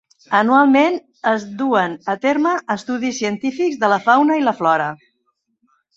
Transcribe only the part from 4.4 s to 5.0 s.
i la flora.